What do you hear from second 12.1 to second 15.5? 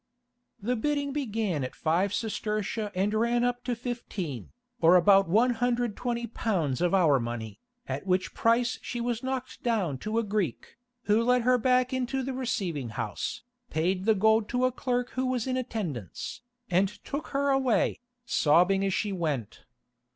the receiving house, paid the gold to a clerk who was